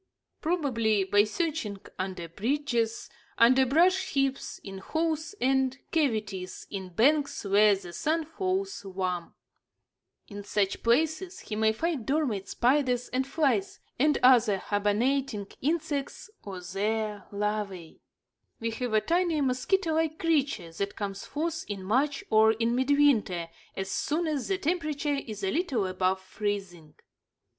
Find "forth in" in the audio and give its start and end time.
21.27-21.83